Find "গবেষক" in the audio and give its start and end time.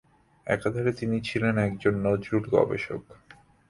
2.49-3.01